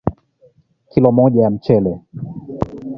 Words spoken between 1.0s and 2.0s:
moja ya mchele